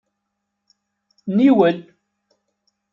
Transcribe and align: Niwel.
Niwel. 1.35 1.77